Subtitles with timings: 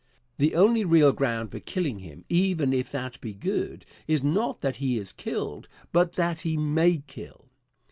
[0.39, 4.77] The only real ground for killing him, even if that be good, is not that
[4.77, 7.51] he has killed, but that he may kill.